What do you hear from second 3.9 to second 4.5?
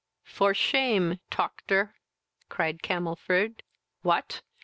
what!